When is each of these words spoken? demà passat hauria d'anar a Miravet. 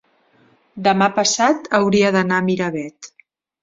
demà 0.87 1.11
passat 1.19 1.71
hauria 1.81 2.13
d'anar 2.19 2.43
a 2.43 2.51
Miravet. 2.51 3.17